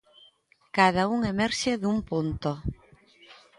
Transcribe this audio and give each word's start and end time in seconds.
Cada 0.77 1.03
un 1.15 1.19
emerxe 1.33 1.71
dun 1.83 1.97
punto. 2.09 2.51